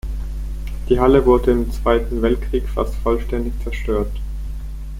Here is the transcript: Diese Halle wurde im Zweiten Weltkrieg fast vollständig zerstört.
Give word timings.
Diese 0.89 0.99
Halle 0.99 1.23
wurde 1.27 1.51
im 1.51 1.71
Zweiten 1.71 2.23
Weltkrieg 2.23 2.67
fast 2.67 2.95
vollständig 2.95 3.53
zerstört. 3.63 4.09